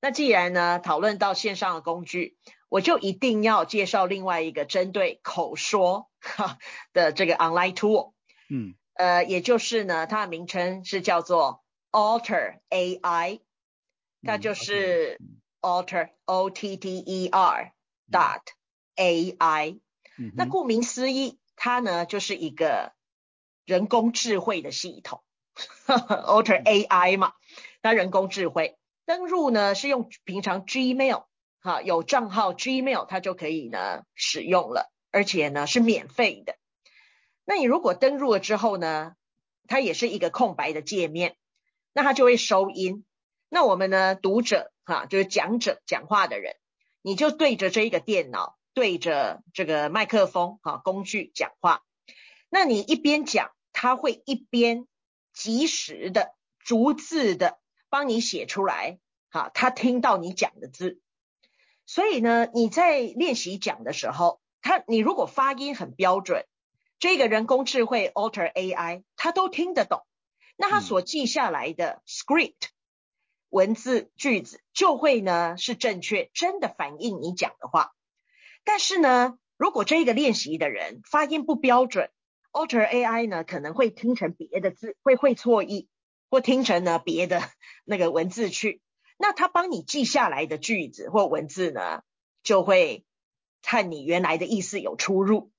[0.00, 2.36] 那既然呢讨论到线上的工具，
[2.68, 6.58] 我就一定要介绍另外一个针对口说哈
[6.92, 8.12] 的这个 online tool。
[8.48, 13.40] 嗯，呃，也就是呢，它的名称是叫做 Alter AI，
[14.22, 15.18] 它就是
[15.60, 17.72] Alter O T T E R
[18.10, 18.42] dot
[18.96, 19.80] A I。
[20.34, 22.92] 那顾名思义，它呢就是一个
[23.64, 25.22] 人工智慧的系统，
[25.86, 27.32] Alter AI 嘛，
[27.82, 31.24] 那人工智慧登入呢是用平常 Gmail
[31.60, 36.56] 哈有账号 Gmail 它就可以呢使用了，而且呢是免费的。
[37.46, 39.14] 那你如果登入了之后呢，
[39.66, 41.36] 它也是一个空白的界面，
[41.94, 43.04] 那它就会收音。
[43.50, 46.56] 那我们呢读者哈就是讲者讲话的人，
[47.02, 48.56] 你就对着这一个电脑。
[48.72, 51.82] 对着这个麦克风哈工具讲话，
[52.48, 54.86] 那你一边讲，他会一边
[55.34, 57.58] 及时的逐字的
[57.88, 61.00] 帮你写出来，哈，他听到你讲的字，
[61.84, 66.46] 所以呢，你在练习讲的时候，他你如果发音很标准，
[67.00, 70.06] 这个人工智慧 Alter AI 他都听得懂，
[70.56, 72.68] 那他所记下来的 script
[73.50, 77.92] 文字句子就会呢是正确，真的反映你讲的话。
[78.64, 82.10] 但是呢，如果这个练习的人发音不标准
[82.52, 85.88] ，Alter AI 呢可能会听成别的字，会会错意，
[86.30, 87.42] 或听成呢别的
[87.84, 88.80] 那个文字去。
[89.18, 92.02] 那他帮你记下来的句子或文字呢，
[92.42, 93.04] 就会
[93.62, 95.52] 和你原来的意思有出入。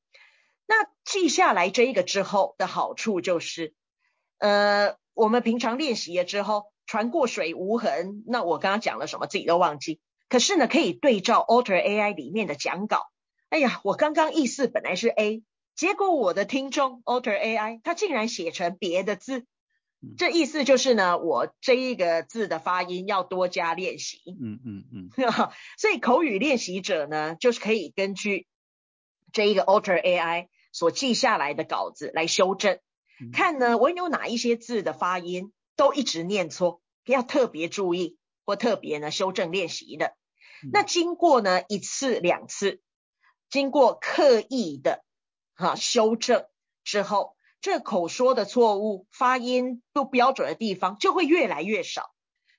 [0.66, 3.76] 那记下来这一个之后的好处就是，
[4.38, 8.22] 呃，我们平常练习了之后，船过水无痕。
[8.28, 10.02] 那我刚刚讲了什么，自己都忘记。
[10.28, 13.06] 可是呢，可以对照 Alter AI 里面的讲稿。
[13.48, 15.42] 哎呀，我刚刚意思本来是 A，
[15.74, 19.46] 结果我的听众 Alter AI 它竟然写成别的字。
[20.18, 24.20] 这意思就是呢，我这一个字的发音要多加练习。
[24.42, 25.10] 嗯嗯嗯。
[25.80, 28.48] 所以口语练习者呢，就是可以根据
[29.32, 32.80] 这一个 Alter AI 所记下来的稿子来修正，
[33.32, 40.16] 看呢我有哪一些字的发音都一直念错，要特别注意或特别呢修正练习的。
[40.72, 42.82] 那经过呢一次两次，
[43.50, 45.04] 经过刻意的
[45.56, 46.46] 哈修正
[46.84, 52.12] 之后，这口说的错误、发音不标准的地方就会越来越少。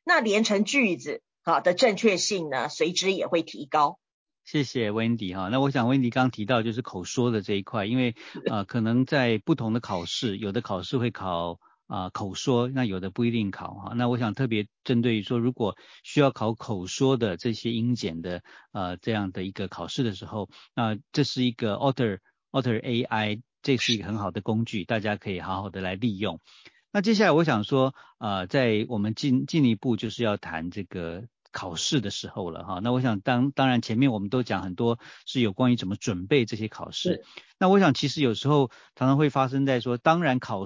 [0.03, 4.01] 那连成句子哈的正确性呢，随之也会提高。
[4.44, 5.48] 谢谢 Wendy 哈。
[5.48, 11.61] 那我想 Wendy 刚提到就是口说的这一块，因为呃可能在不同的考试，有的考试会考。
[11.92, 26.40] 啊，口说那有的不一定考哈，那我想特别针对说，如果需要考口说的这些英检的呃这样的一个考试的时候，那这是一个 Alter Alter AI，这是一个很好的工具，大家可以好好的来利用。
[26.90, 32.81] 那接下来我想说，呃，在我们进进一步就是要谈这个考试的时候了哈。
[32.83, 37.22] 那我想当当然前面我们都讲很多是有关于怎么准备这些考试，
[37.59, 40.64] 那我想其实有时候常常会发生在说，当然考。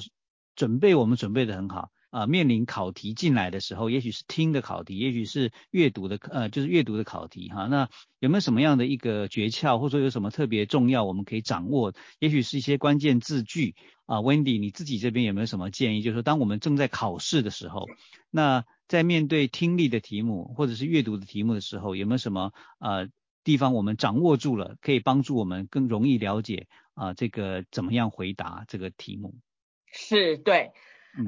[0.56, 7.66] 准备我们准备的很好啊，面临考题进来的时候，也许是听的考题，也许是阅读的呃，就是阅读的考题哈。
[7.66, 7.88] 那
[8.20, 11.92] 有没有什么样的一个诀窍，或者说有什么特别重要我们可以掌握？
[12.18, 13.74] 也许是一些关键字句
[14.06, 16.02] 啊，Wendy 你自己这边有没有什么建议？
[16.02, 17.84] 就是说当我们正在考试的时候，
[18.30, 23.08] 那在面对听力的题目或者是阅读的题目的时候，有没有什么呃
[23.44, 29.34] 地方我们掌握住了，可以帮助我们更容易了解啊这个怎么样回答这个题目？
[29.96, 30.72] 是对，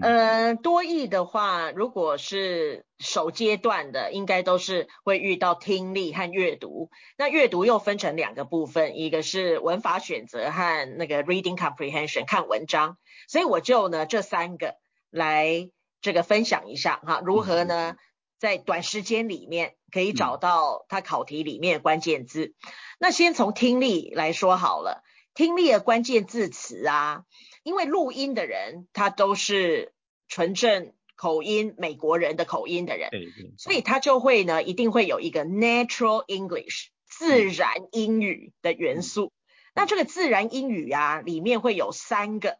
[0.02, 6.90] 呃，多义的话，如果是首阶段的，应该都是会遇到听力和阅读。
[7.16, 12.98] 那阅读又分成两个部分，一个是文法选择和那个 reading comprehension 看文章。
[13.26, 14.74] 所以我就呢这三个
[15.10, 15.70] 来
[16.02, 17.96] 这个分享一下哈，如何呢
[18.38, 22.54] 在短时间里面可以找到它考题里面关键字。
[23.00, 25.02] 那先从听力来说好了，
[25.38, 27.22] 听力的关键字词啊。
[27.62, 29.94] 因为录音的人他都是
[30.26, 33.10] 纯正口音美国人的口音的人，
[33.56, 39.32] 所以他就会呢一定会有一个 natural English 自然英语的元素。
[39.76, 42.58] 那这个自然英语啊里面会有三个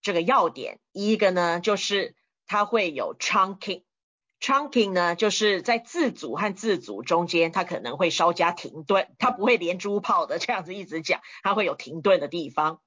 [0.00, 2.14] 这个要点，一个呢就是
[2.46, 3.16] 它会有
[4.42, 12.80] Chunking 呢就是在字组和字组中间它可能会稍加停顿，它不会连珠炮的这样子一直讲，它会有停顿的地方。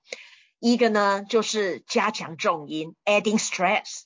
[0.59, 4.01] 一个呢，就是加强重音，adding stress。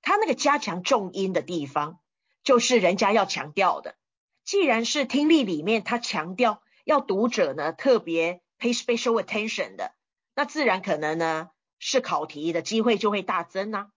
[0.00, 1.98] 它那个加强重音的地方，
[2.44, 3.96] 就是人家要强调的。
[4.44, 9.92] 既然是听力里面，他强调要读者呢特别 pay special attention 的，
[10.36, 11.50] 那自然可能呢
[11.80, 13.88] 是考题的机会就会大增啊。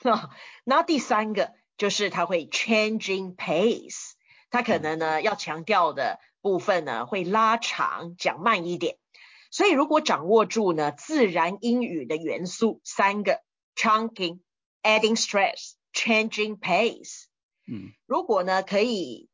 [0.64, 4.12] 然后第三个就是它会 changing pace，
[4.50, 8.98] 它可能呢要强调的部分呢会拉长，讲慢一点。
[9.50, 13.40] 所以如果掌握住呢自然英语的元素三个
[13.76, 14.40] chunking、
[14.82, 17.24] adding stress、changing pace，
[17.66, 19.28] 嗯，如果呢可以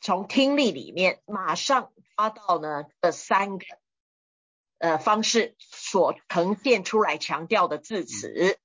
[0.00, 3.66] 从听力里面马上抓到呢这三个
[4.78, 8.58] 呃方式所呈现出来强调的字词。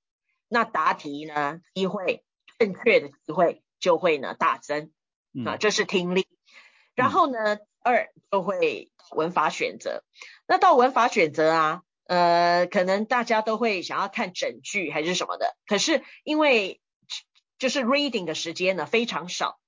[0.48, 2.24] 那答题呢，机会
[2.66, 4.92] 正确的机会就会呢大增
[5.46, 6.28] 啊，这是听力。
[6.96, 10.04] 然后呢，二就会文法选择。
[10.48, 15.56] 那到文法选择啊，呃，可能大家都会想要看整句还是什么的。
[15.68, 16.82] 可是因为
[17.60, 19.60] 就是 reading 的时间呢非常少，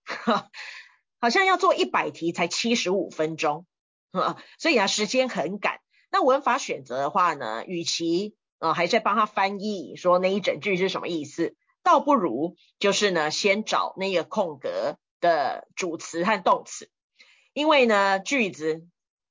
[1.19, 3.65] 好像要做一百题才七十五分钟
[4.11, 5.81] 啊，所以啊时间很赶。
[6.09, 11.55] 那文法选择的话呢，与其啊，还在帮他翻译，说那一整句是什么意思？
[11.87, 16.91] 倒不如就是呢，先找那个空格的主词和动词，
[17.53, 18.85] 因为呢，句子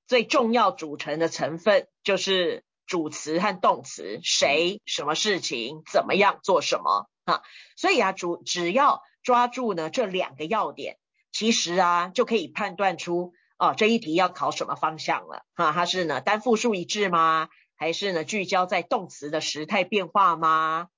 [0.06, 7.42] 最重要组成的成分就是主词和动词，谁、什么事情、怎么样、做什么啊？
[7.76, 10.96] 所以啊，主只要抓住呢这两个要点，
[11.32, 15.72] 其实啊就可以判断出啊这一题要考什么方向了啊？
[15.72, 17.50] 它是呢单复数一致吗？
[17.74, 20.88] 还是呢，聚焦在动词的时态变化吗？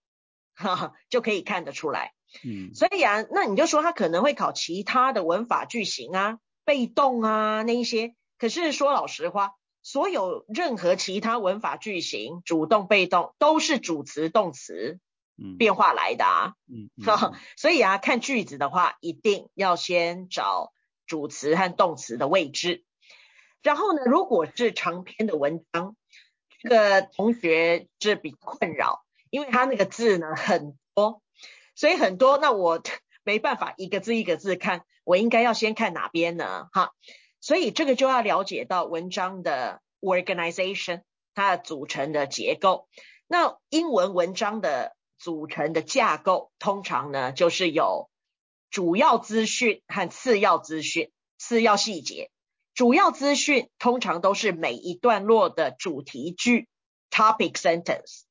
[0.59, 2.13] 哈哈， 就可以看得出来。
[2.45, 8.15] 嗯，所以啊，那你就说他可能会考其他的文法句型啊、被动啊那一些。
[8.39, 9.53] 可是说老实话，
[9.83, 14.99] 所有任何其他文法句型，主动、被动都是主词、动词
[15.59, 16.55] 变化来的啊。
[16.67, 16.91] 嗯，
[17.57, 20.73] 所以啊，看句子的话，一定要先找
[21.07, 22.85] 主词和动词的位置。
[23.63, 25.97] 然后呢，如果是长篇的文章。
[26.61, 31.23] 这个同学是比较困扰，因为它那个字呢很多，
[31.75, 32.83] 所以很多，那我
[33.25, 36.69] 没办法一个字一个字看，我应该要先看哪边呢？
[36.73, 36.93] 哈，
[37.41, 41.03] 所以这个就要了解到文章的 organization
[41.35, 42.89] 它的组成的结构。
[43.27, 48.09] 那英文文章的组成的架构，通常呢就是有
[48.71, 52.31] 主要资讯和次要资讯、次要细节。
[52.75, 56.69] 主要资讯通常都是每一段落的主题句
[57.11, 58.23] （topic sentence）。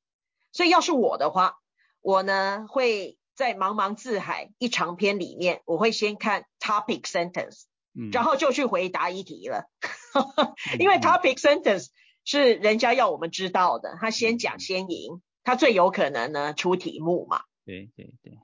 [0.58, 1.60] 所以要是我的话，
[2.02, 7.66] 我呢会在茫茫字海一长篇里面，我会先看 topic sentence，
[8.12, 9.70] 然后就去回答一题了。
[10.80, 11.90] 因为 topic sentence
[12.26, 17.44] 是人家要我们知道的，他先讲先赢，他最有可能呢出题目嘛。
[17.64, 18.40] 对对对。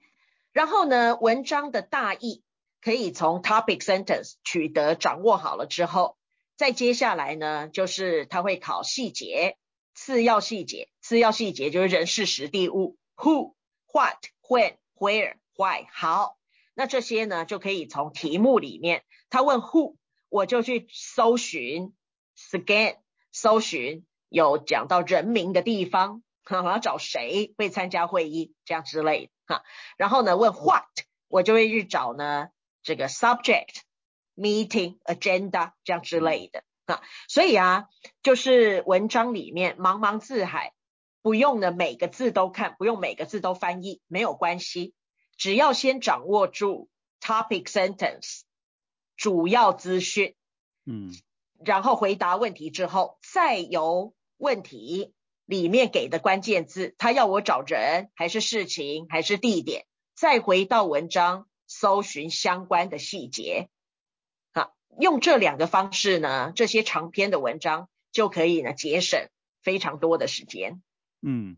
[0.52, 2.44] 然后呢，文章的大意。
[2.80, 6.18] 可以从 topic sentence 取得掌握好了之后，
[6.58, 9.56] 再接下来呢，就是他会考细节，
[9.94, 13.54] 次要细节，次要细节就是人事实地物，who、
[13.92, 15.88] what、when、where、why。
[15.92, 16.38] 好，
[16.74, 19.96] 那这些呢就可以从题目里面，他问 who，
[20.30, 21.94] 我就去搜寻
[22.38, 22.98] ，scan
[23.32, 29.64] 搜寻有讲到人名的地方，哈我要找谁会参加会议这样之类的哈。
[29.98, 30.86] 然后呢问 what，
[31.28, 32.50] 我就会去找呢。
[32.86, 33.78] 这个 subject
[34.36, 37.88] meeting agenda 这样之类的啊，所以啊，
[38.22, 40.74] 就是文章里面茫茫字海，
[41.22, 44.94] 不用呢每个字都看，不用每个字都翻译，没有关系，
[45.38, 46.90] 只要先掌握住
[47.22, 48.42] topic sentence
[49.16, 50.36] 主要资讯，
[50.86, 51.12] 嗯，
[51.64, 55.14] 然后回答问题之后，再由问题
[55.46, 61.48] 里面给的关键字，他要我找人还是事情还是地点，再回到文章。
[61.66, 63.73] 搜寻相关的细节，好，
[65.00, 69.30] 用这两个方式呢，这些长篇的文章就可以呢节省
[69.62, 70.82] 非常多的时间。
[71.22, 71.58] 嗯，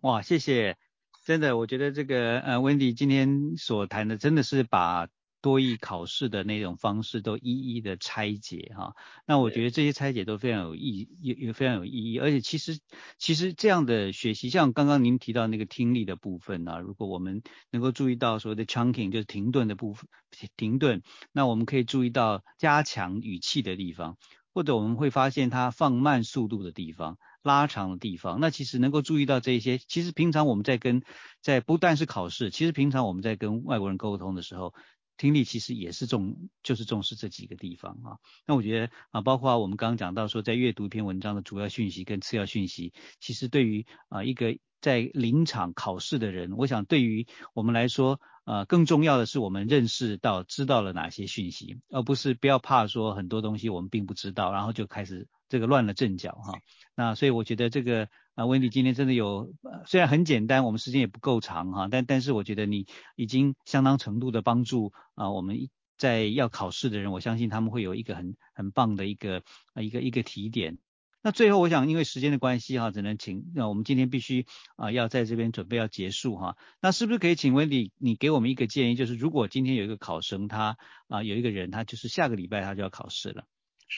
[0.00, 0.76] 哇，谢谢，
[1.24, 5.08] 真的，我觉得这个呃温迪今天所谈的真的是把。
[5.42, 8.94] 多义考试的那种方式都一一的拆解哈，
[9.26, 12.18] 那我觉得这些拆解都非常有意，也也非常有意义。
[12.20, 12.78] 而且其实
[13.18, 20.08] 其实这样的学习，像刚刚您提到那个听力的部分啊，如果我们能够注意到所谓的 chunking 就是停顿的部分，
[20.56, 24.16] 停顿，那我们可以注意到加强语气的地方，
[24.54, 28.38] 或者我们会发现它放慢速度的地方，拉长的地方。
[28.38, 31.02] 那其实能够注意到这些，其实平常我们在跟
[31.40, 34.72] 在不但是考试，其实平常我们在跟外国人沟通的时候。
[35.22, 38.18] 听力其实也是重，就是重视这几个地方啊。
[38.44, 55.28] 那我觉得啊，包括我们刚刚讲到说，在阅读一篇文章的主要讯息跟次要讯息，其实对于啊一个在临场考试的人，我想对于我们来说，呃，更重要的是我们认识到知道了哪些讯息，而不是不要怕说很多东西我们并不知道，然后就开始。
[55.52, 56.54] 这个乱了阵脚哈。
[56.96, 59.52] 那所以我觉得这个啊，温迪今天真的有，
[59.84, 62.86] 虽然很简单，我们时间也不够长哈，但但是我觉得你
[63.16, 69.42] 已经相当程度的帮助啊，我们在要考试的人，我相信他们会有一个很很棒的一个
[69.78, 70.78] 一个一个提点。
[71.24, 76.56] 那最后我想因为时间的关系哈，只能请那我们今天必须啊要在这边准备要结束哈。
[76.80, 80.78] 那是不是可以请温迪你给我们一个建议，就是如果今天有一个考生他
[81.08, 83.44] 啊有一个人他就是下个礼拜他就要考试了。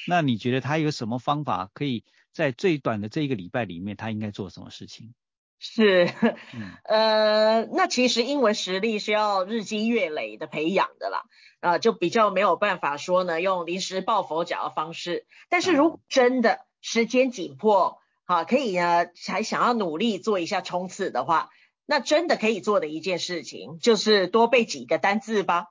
[0.07, 5.15] 那你觉得他有什么方法可以在最短的这一个礼拜里面，他应该做什么事情？
[5.59, 6.11] 是，
[6.85, 11.23] 呃，那其实英文实力是要日积月累的培养的啦，
[11.61, 15.27] 啊，就比较没有办法说呢，用临时抱佛脚的方式。
[15.49, 21.49] 但是如果真的时间紧迫，好，可以呢，还想要努力做一下冲刺的话，
[21.87, 25.69] 那真的可以做的一件事情，就是多背几个单字吧。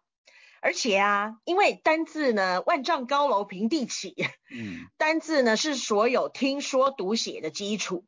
[0.65, 4.15] 而且啊，因为单字呢，万丈高楼平地起，
[4.49, 8.05] 嗯， 单字呢是所有听说读写的基础，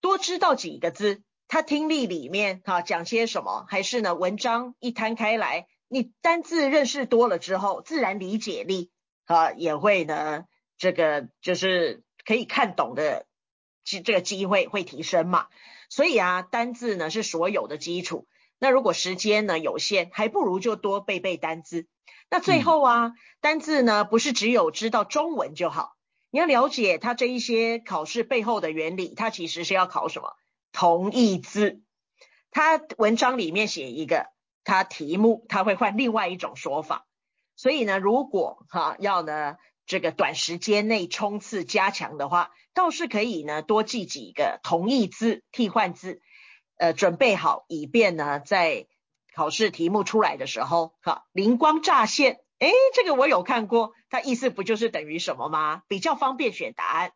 [0.00, 8.92] 多知道几个字，他听力里面哈讲些什么，还是呢文章一摊开来，你单字认识多了之后，自然理解力
[9.24, 10.44] 啊也会呢，
[10.78, 13.26] 这个就是可以看懂的
[13.82, 15.48] 机这个机会会提升嘛，
[15.88, 18.28] 所以啊，单字呢是所有的基础。
[18.58, 21.86] 那如果时间呢有限，还不如就多背背单字。
[22.30, 25.92] 那最后啊，单字呢不是只有知道中文就好，
[26.30, 29.14] 你要了解它这一些考试背后的原理。
[29.14, 30.32] 它其实是要考什么
[30.72, 31.82] 同义字？
[32.50, 34.26] 它文章里面写一个，
[34.64, 37.06] 它题目它会换另外一种说法。
[37.56, 46.20] 所以呢，如果哈要呢这个短时间内冲刺加强的话，倒是可以呢多记几个同义字替换字。
[46.76, 48.86] 呃，准备好，以便呢，在
[49.34, 55.82] 考试题目出来的时候，哈，灵光乍现，哎，这个我有看过，它意思不就是等于什么吗？
[55.88, 57.12] 比较方便选答案。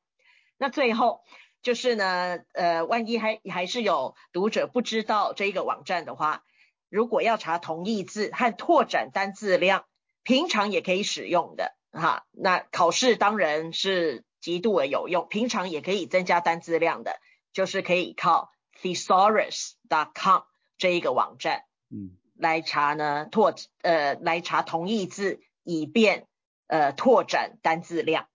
[0.57, 1.23] 那最后
[1.63, 6.45] 就是呢，呃，万一还还是有读者不知道这个网站的话，
[6.89, 9.85] 如果要查同义字和拓展单字量，
[10.23, 12.27] 平常也可以使用的，哈。
[12.33, 17.19] 那考试当然是极度的有用，平常也可以增加单字量的，
[17.53, 18.51] 就是可以靠。
[18.83, 20.43] thesaurus.com
[20.76, 26.26] 这一个网站，嗯，来查呢拓呃来查同义字，以便
[26.66, 28.29] 呃拓展单字量。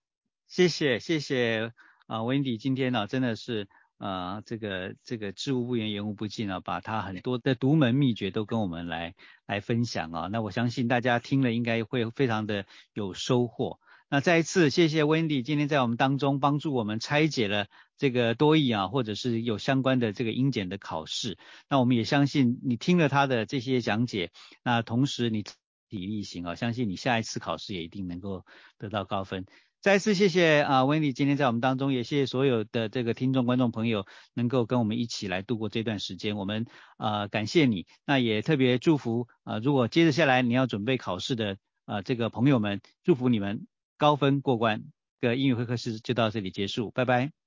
[0.46, 1.72] 谢谢谢谢
[2.06, 3.66] 啊，Wendy 今天呢真的是
[3.96, 9.14] 啊这个这个知无不言言无不尽啊，把他很多的独门秘诀都跟我们来
[9.46, 10.28] 来分享啊。
[10.30, 13.80] 那我相信大家听了应该会非常的有收获。
[14.10, 17.66] 那再一次谢谢 Wendy 今天在我们当中帮助我们拆解了
[17.96, 21.38] 这个多义啊，或者是有相关的这个英检的考试。
[21.68, 24.30] 那我们也相信你听了他的这些讲解，
[24.62, 28.44] 那同时你体力行啊，相信你下一次考试也一定能够
[28.78, 29.46] 得到高分。
[29.80, 36.36] 再次谢谢啊 Wendy 今天在我们当中，也谢谢所有的这个听众观众朋友能够跟我们一起来度过这段时间。
[36.36, 36.66] 我们
[36.96, 43.66] 啊感谢你，那也特别祝福啊如果接着下来你要准备考试的啊这个朋友们，祝福你们。
[43.96, 44.82] 高分过关，
[45.20, 47.43] 个英语会客室就到这里结束，拜拜。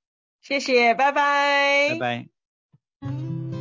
[0.48, 1.90] 谢谢，拜拜。
[1.90, 3.57] 拜拜。